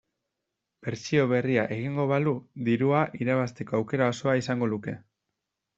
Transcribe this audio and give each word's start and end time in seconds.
Bertsio 0.87 1.25
berria 1.33 1.67
egingo 1.75 2.07
balu 2.13 2.35
dirua 2.71 3.05
irabazteko 3.27 3.79
aukera 3.83 4.13
osoa 4.15 4.39
izango 4.45 4.73
luke. 4.75 5.01